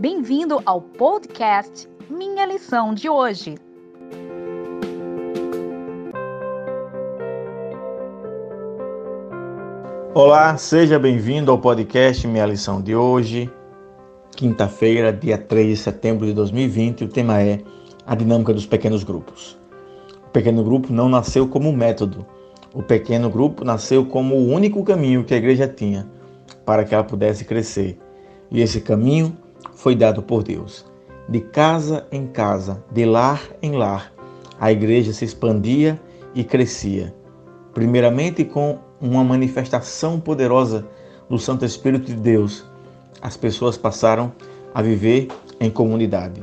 Bem-vindo 0.00 0.62
ao 0.64 0.80
podcast 0.80 1.88
Minha 2.08 2.46
Lição 2.46 2.94
de 2.94 3.08
Hoje. 3.08 3.56
Olá, 10.14 10.56
seja 10.56 11.00
bem-vindo 11.00 11.50
ao 11.50 11.58
podcast 11.58 12.24
Minha 12.28 12.46
Lição 12.46 12.80
de 12.80 12.94
Hoje. 12.94 13.50
Quinta-feira, 14.36 15.12
dia 15.12 15.36
3 15.36 15.66
de 15.66 15.76
setembro 15.76 16.26
de 16.26 16.32
2020, 16.32 17.02
o 17.02 17.08
tema 17.08 17.42
é 17.42 17.58
a 18.06 18.14
dinâmica 18.14 18.54
dos 18.54 18.66
pequenos 18.66 19.02
grupos. 19.02 19.58
O 20.28 20.30
pequeno 20.30 20.62
grupo 20.62 20.92
não 20.92 21.08
nasceu 21.08 21.48
como 21.48 21.72
método. 21.72 22.24
O 22.72 22.84
pequeno 22.84 23.28
grupo 23.28 23.64
nasceu 23.64 24.06
como 24.06 24.36
o 24.36 24.46
único 24.46 24.84
caminho 24.84 25.24
que 25.24 25.34
a 25.34 25.38
igreja 25.38 25.66
tinha 25.66 26.08
para 26.64 26.84
que 26.84 26.94
ela 26.94 27.02
pudesse 27.02 27.44
crescer. 27.44 27.98
E 28.48 28.60
esse 28.60 28.80
caminho 28.80 29.36
foi 29.74 29.94
dado 29.94 30.22
por 30.22 30.42
Deus. 30.42 30.84
De 31.28 31.40
casa 31.40 32.06
em 32.10 32.26
casa, 32.26 32.82
de 32.90 33.04
lar 33.04 33.42
em 33.62 33.72
lar, 33.72 34.12
a 34.58 34.72
igreja 34.72 35.12
se 35.12 35.24
expandia 35.24 36.00
e 36.34 36.42
crescia. 36.42 37.14
Primeiramente 37.74 38.44
com 38.44 38.78
uma 39.00 39.22
manifestação 39.22 40.18
poderosa 40.18 40.86
do 41.28 41.38
Santo 41.38 41.64
Espírito 41.64 42.06
de 42.06 42.14
Deus, 42.14 42.64
as 43.20 43.36
pessoas 43.36 43.76
passaram 43.76 44.32
a 44.74 44.82
viver 44.82 45.28
em 45.60 45.70
comunidade. 45.70 46.42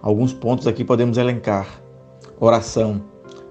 Alguns 0.00 0.32
pontos 0.32 0.66
aqui 0.66 0.84
podemos 0.84 1.18
elencar. 1.18 1.80
Oração. 2.40 3.02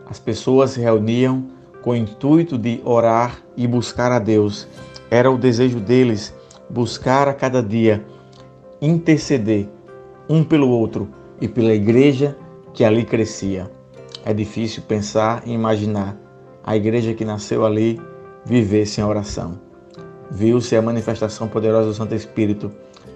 As 0.09 0.19
pessoas 0.19 0.71
se 0.71 0.79
reuniam 0.79 1.45
com 1.81 1.91
o 1.91 1.95
intuito 1.95 2.57
de 2.57 2.81
orar 2.83 3.41
e 3.55 3.67
buscar 3.67 4.11
a 4.11 4.19
Deus. 4.19 4.67
Era 5.11 5.29
o 5.29 5.37
desejo 5.37 5.79
deles 5.79 6.33
buscar 6.69 7.27
a 7.27 7.33
cada 7.33 7.61
dia 7.61 8.05
interceder 8.81 9.67
um 10.29 10.43
pelo 10.43 10.69
outro 10.69 11.09
e 11.39 11.47
pela 11.47 11.73
igreja 11.73 12.35
que 12.73 12.83
ali 12.83 13.03
crescia. 13.03 13.69
É 14.25 14.33
difícil 14.33 14.83
pensar 14.87 15.43
e 15.45 15.51
imaginar 15.51 16.17
a 16.63 16.75
igreja 16.75 17.13
que 17.13 17.23
nasceu 17.23 17.65
ali 17.65 17.99
vivesse 18.45 18.99
em 18.99 19.03
oração. 19.03 19.59
Viu-se 20.29 20.75
a 20.75 20.81
manifestação 20.81 21.47
poderosa 21.47 21.87
do 21.87 21.93
Santo 21.93 22.13
Espírito 22.13 22.71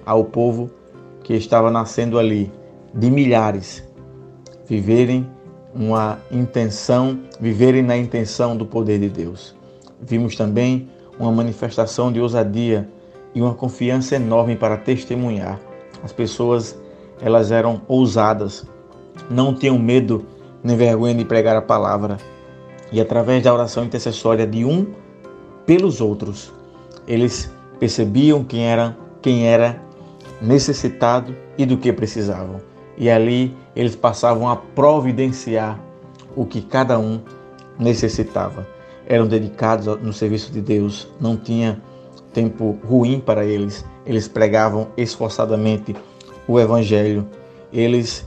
ao 0.06 0.24
povo 0.24 0.72
que 1.24 1.34
estava 1.34 1.70
nascendo 1.70 2.18
ali, 2.18 2.52
de 2.94 3.12
milhares, 3.12 3.84
viverem 4.66 5.30
uma 5.74 6.20
intenção, 6.32 7.20
viverem 7.40 7.82
na 7.82 7.98
intenção 7.98 8.56
do 8.56 8.66
poder 8.66 9.00
de 9.00 9.10
Deus. 9.10 9.56
Vimos 10.02 10.36
também 10.36 10.90
uma 11.20 11.32
manifestação 11.32 12.12
de 12.12 12.20
ousadia 12.20 12.90
e 13.34 13.42
uma 13.42 13.54
confiança 13.54 14.16
enorme 14.16 14.56
para 14.56 14.78
testemunhar. 14.78 15.60
As 16.04 16.12
pessoas, 16.12 16.78
elas 17.22 17.52
eram 17.52 17.82
ousadas, 17.88 18.66
não 19.30 19.54
tinham 19.54 19.78
medo 19.78 20.26
nem 20.64 20.76
vergonha 20.76 21.16
de 21.16 21.26
pregar 21.26 21.56
a 21.56 21.62
palavra. 21.62 22.18
E 22.92 23.00
através 23.00 23.44
da 23.44 23.54
oração 23.54 23.84
intercessória 23.84 24.46
de 24.46 24.66
um 24.66 24.86
pelos 25.66 26.02
outros. 26.02 26.52
Eles 27.08 27.52
percebiam 27.80 28.44
quem 28.44 28.66
era, 28.66 28.98
quem 29.22 29.48
era 29.48 29.82
necessitado 30.42 31.36
e 31.58 31.66
do 31.66 31.78
que 31.78 31.92
precisavam. 31.94 32.62
E 32.98 33.10
ali 33.10 33.56
eles 33.76 33.96
passavam 33.96 34.50
a 34.50 34.56
providenciar 34.56 35.80
o 36.36 36.46
que 36.46 36.62
cada 36.62 37.00
um 37.00 37.22
necessitava. 37.80 38.68
Eram 39.08 39.28
dedicados 39.28 39.86
no 40.02 40.14
serviço 40.14 40.52
de 40.52 40.62
Deus, 40.62 41.08
não 41.20 41.36
tinha 41.36 41.82
tempo 42.34 42.78
ruim 42.88 43.20
para 43.20 43.46
eles. 43.46 43.86
Eles 44.06 44.28
pregavam 44.28 44.88
esforçadamente 44.98 45.96
o 46.48 46.60
evangelho. 46.60 47.28
Eles 47.72 48.26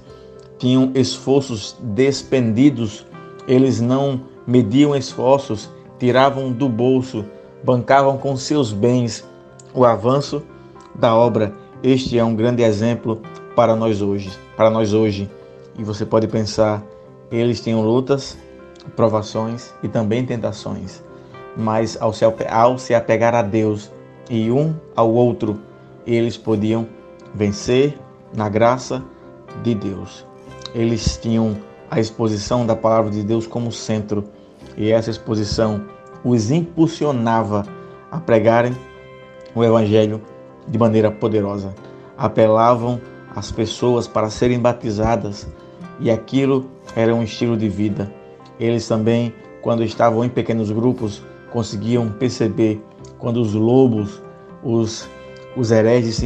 tinham 0.58 0.92
esforços 0.94 1.76
despendidos, 1.80 3.06
eles 3.46 3.80
não 3.80 4.20
mediam 4.46 4.94
esforços, 4.94 5.70
tiravam 5.98 6.52
do 6.52 6.68
bolso 6.68 7.24
bancavam 7.64 8.18
com 8.18 8.36
seus 8.36 8.72
bens 8.72 9.26
o 9.72 9.84
avanço 9.84 10.42
da 10.94 11.14
obra. 11.14 11.54
Este 11.82 12.18
é 12.18 12.24
um 12.24 12.36
grande 12.36 12.62
exemplo 12.62 13.22
para 13.56 13.74
nós 13.74 14.02
hoje, 14.02 14.30
para 14.54 14.68
nós 14.68 14.92
hoje. 14.92 15.30
E 15.78 15.82
você 15.82 16.04
pode 16.04 16.28
pensar, 16.28 16.84
eles 17.32 17.60
tinham 17.60 17.80
lutas, 17.80 18.36
provações 18.94 19.72
e 19.82 19.88
também 19.88 20.26
tentações, 20.26 21.02
mas 21.56 21.96
ao 22.00 22.12
se, 22.12 22.24
ao 22.24 22.78
se 22.78 22.94
apegar 22.94 23.34
a 23.34 23.42
Deus 23.42 23.90
e 24.28 24.50
um 24.50 24.74
ao 24.94 25.12
outro, 25.12 25.58
eles 26.06 26.36
podiam 26.36 26.86
vencer 27.34 27.98
na 28.34 28.48
graça 28.48 29.02
de 29.62 29.74
Deus. 29.74 30.26
Eles 30.74 31.16
tinham 31.16 31.56
a 31.90 32.00
exposição 32.00 32.66
da 32.66 32.74
palavra 32.74 33.10
de 33.10 33.22
Deus 33.22 33.46
como 33.46 33.70
centro, 33.70 34.24
e 34.76 34.90
essa 34.90 35.10
exposição 35.10 35.84
os 36.24 36.50
impulsionava 36.50 37.64
a 38.10 38.18
pregarem 38.18 38.74
o 39.54 39.62
Evangelho 39.62 40.20
de 40.66 40.78
maneira 40.78 41.10
poderosa. 41.10 41.74
Apelavam 42.16 43.00
as 43.34 43.50
pessoas 43.50 44.06
para 44.08 44.30
serem 44.30 44.58
batizadas 44.58 45.46
e 46.00 46.10
aquilo 46.10 46.66
era 46.96 47.14
um 47.14 47.22
estilo 47.22 47.56
de 47.56 47.68
vida. 47.68 48.12
Eles 48.58 48.86
também, 48.86 49.34
quando 49.62 49.82
estavam 49.82 50.24
em 50.24 50.28
pequenos 50.28 50.70
grupos, 50.70 51.22
conseguiam 51.54 52.10
perceber 52.10 52.84
quando 53.16 53.40
os 53.40 53.54
lobos, 53.54 54.20
os, 54.60 55.08
os 55.56 55.70
hereges 55.70 56.16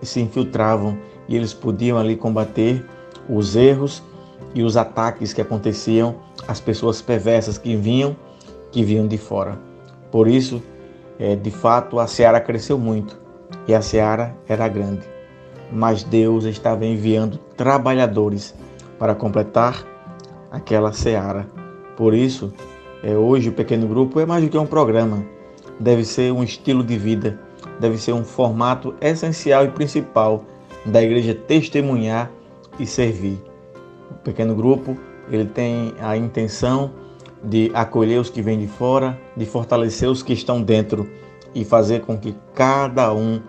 se 0.00 0.20
infiltravam 0.20 0.96
e 1.28 1.36
eles 1.36 1.52
podiam 1.52 1.98
ali 1.98 2.16
combater 2.16 2.82
os 3.28 3.54
erros 3.54 4.02
e 4.54 4.62
os 4.62 4.78
ataques 4.78 5.34
que 5.34 5.42
aconteciam 5.42 6.16
às 6.48 6.58
pessoas 6.58 7.02
perversas 7.02 7.58
que 7.58 7.76
vinham 7.76 8.16
que 8.72 8.82
vinham 8.82 9.06
de 9.06 9.18
fora. 9.18 9.58
Por 10.10 10.26
isso, 10.26 10.62
é, 11.18 11.36
de 11.36 11.50
fato, 11.50 12.00
a 12.00 12.06
seara 12.06 12.40
cresceu 12.40 12.78
muito 12.78 13.20
e 13.66 13.74
a 13.74 13.82
seara 13.82 14.34
era 14.48 14.66
grande. 14.68 15.06
Mas 15.70 16.02
Deus 16.02 16.44
estava 16.44 16.86
enviando 16.86 17.36
trabalhadores 17.58 18.54
para 18.98 19.14
completar 19.14 19.84
aquela 20.50 20.94
seara. 20.94 21.46
Por 21.94 22.14
isso, 22.14 22.54
é, 23.02 23.16
hoje 23.16 23.48
o 23.48 23.52
pequeno 23.52 23.86
grupo 23.86 24.18
é 24.20 24.26
mais 24.26 24.42
do 24.42 24.50
que 24.50 24.58
um 24.58 24.66
programa, 24.66 25.24
deve 25.78 26.04
ser 26.04 26.32
um 26.32 26.42
estilo 26.42 26.82
de 26.82 26.98
vida, 26.98 27.38
deve 27.78 27.98
ser 27.98 28.12
um 28.12 28.24
formato 28.24 28.94
essencial 29.00 29.64
e 29.64 29.68
principal 29.68 30.44
da 30.84 31.02
igreja 31.02 31.34
testemunhar 31.34 32.30
e 32.78 32.86
servir. 32.86 33.38
O 34.10 34.14
pequeno 34.14 34.54
grupo 34.54 34.96
ele 35.30 35.44
tem 35.44 35.94
a 36.00 36.16
intenção 36.16 36.90
de 37.42 37.70
acolher 37.74 38.18
os 38.18 38.30
que 38.30 38.42
vêm 38.42 38.58
de 38.58 38.66
fora, 38.66 39.18
de 39.36 39.46
fortalecer 39.46 40.08
os 40.08 40.22
que 40.22 40.32
estão 40.32 40.60
dentro 40.60 41.08
e 41.54 41.64
fazer 41.64 42.00
com 42.00 42.16
que 42.18 42.34
cada 42.54 43.12
um 43.12 43.40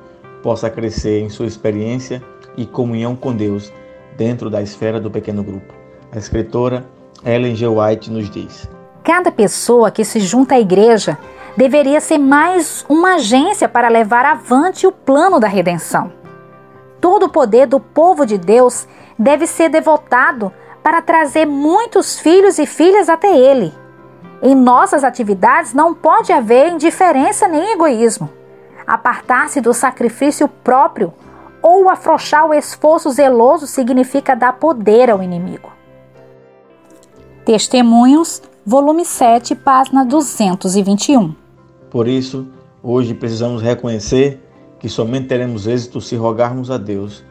possa 0.44 0.70
crescer 0.70 1.22
em 1.22 1.30
sua 1.30 1.48
experiência 1.48 2.22
e 2.56 2.66
comunhão 2.66 3.16
com 3.16 3.36
Deus 3.36 3.74
dentro 4.18 4.50
da 4.50 4.62
esfera 4.62 5.00
do 5.00 5.10
pequeno 5.10 5.44
grupo. 5.44 5.74
A 6.12 6.18
escritora 6.18 6.86
Ellen 7.26 7.56
G. 7.56 7.68
White 7.68 8.12
nos 8.12 8.30
diz: 8.30 8.70
Cada 9.10 9.32
pessoa 9.32 9.90
que 9.90 10.06
se 10.06 10.20
junta 10.20 10.54
à 10.54 10.60
igreja 10.60 11.18
deveria 11.58 12.00
ser 12.00 12.20
mais 12.20 12.86
uma 12.88 13.16
agência 13.16 13.68
para 13.68 13.88
levar 13.88 14.24
avante 14.24 14.86
o 14.86 14.92
plano 14.92 15.40
da 15.40 15.48
redenção. 15.48 16.14
Todo 17.02 17.26
o 17.26 17.30
poder 17.30 17.66
do 17.66 17.80
povo 17.80 18.24
de 18.24 18.38
Deus 18.38 18.88
deve 19.18 19.48
ser 19.48 19.68
devotado 19.68 20.54
para 20.84 21.02
trazer 21.02 21.48
muitos 21.48 22.20
filhos 22.20 22.60
e 22.60 22.68
filhas 22.68 23.10
até 23.10 23.36
Ele. 23.36 23.74
Em 24.44 24.54
nossas 24.54 25.04
atividades 25.04 25.74
não 25.74 25.96
pode 25.96 26.32
haver 26.32 26.72
indiferença 26.72 27.48
nem 27.48 27.72
egoísmo. 27.72 28.30
Apartar-se 28.86 29.60
do 29.60 29.74
sacrifício 29.74 30.48
próprio 30.48 31.12
ou 31.64 31.90
afrouxar 31.90 32.46
o 32.46 32.54
esforço 32.54 33.10
zeloso 33.10 33.66
significa 33.66 34.36
dar 34.36 34.54
poder 34.54 35.10
ao 35.10 35.24
inimigo. 35.24 35.72
Testemunhos, 37.44 38.44
volume 38.70 39.04
7, 39.04 39.56
página 39.56 40.06
221. 40.06 41.34
Por 41.90 42.08
isso, 42.08 42.46
hoje 42.84 43.16
precisamos 43.16 43.64
reconhecer 43.64 44.48
que 44.80 44.88
somente 44.88 45.28
teremos 45.28 45.66
êxito 45.66 46.00
se 46.00 46.16
rogarmos 46.16 46.70
a 46.70 46.78
Deus 46.78 47.24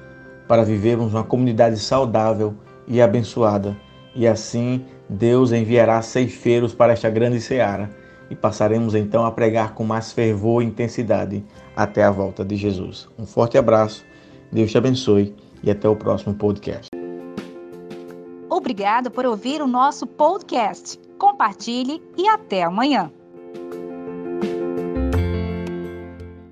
para 0.48 0.64
vivermos 0.64 1.14
uma 1.14 1.22
comunidade 1.22 1.78
saudável 1.78 2.56
e 2.88 3.00
abençoada, 3.00 3.76
e 4.16 4.26
assim 4.26 4.84
Deus 5.08 5.52
enviará 5.52 6.02
ceifeiros 6.02 6.74
para 6.74 6.92
esta 6.92 7.08
grande 7.08 7.40
seara, 7.40 7.88
e 8.28 8.34
passaremos 8.34 8.96
então 8.96 9.24
a 9.24 9.30
pregar 9.30 9.74
com 9.74 9.84
mais 9.84 10.10
fervor 10.10 10.60
e 10.60 10.66
intensidade 10.66 11.44
até 11.76 12.02
a 12.02 12.10
volta 12.10 12.44
de 12.44 12.56
Jesus. 12.56 13.08
Um 13.16 13.24
forte 13.24 13.56
abraço, 13.56 14.04
Deus 14.50 14.72
te 14.72 14.76
abençoe 14.76 15.36
e 15.62 15.70
até 15.70 15.88
o 15.88 15.94
próximo 15.94 16.34
podcast. 16.34 16.97
Obrigado 18.58 19.08
por 19.08 19.24
ouvir 19.24 19.62
o 19.62 19.68
nosso 19.68 20.04
podcast. 20.04 20.98
Compartilhe 21.16 22.02
e 22.16 22.28
até 22.28 22.64
amanhã. 22.64 23.12